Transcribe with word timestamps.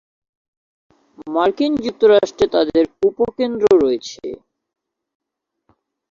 মার্কিন 1.27 1.73
যুক্তরাষ্ট্রে 1.85 2.45
তাদের 2.55 2.83
উপকেন্দ্র 3.09 3.65
রয়েছে। 3.83 4.25